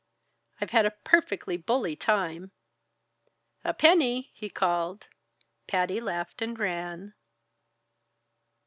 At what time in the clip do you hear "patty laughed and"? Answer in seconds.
5.67-6.57